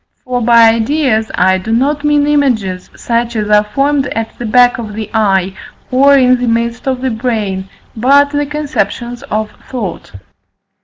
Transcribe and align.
For 0.25 0.41
by 0.41 0.69
ideas 0.71 1.29
I 1.35 1.59
do 1.59 1.71
not 1.71 2.03
mean 2.03 2.25
images 2.25 2.89
such 2.95 3.35
as 3.35 3.51
are 3.51 3.63
formed 3.63 4.07
at 4.07 4.35
the 4.39 4.47
back 4.47 4.79
of 4.79 4.93
the 4.95 5.11
eye, 5.13 5.55
or 5.91 6.15
in 6.17 6.37
the 6.39 6.47
midst 6.47 6.87
of 6.87 7.01
the 7.01 7.11
brain, 7.11 7.69
but 7.95 8.31
the 8.31 8.47
conceptions 8.47 9.21
of 9.29 9.51
thought. 9.69 10.13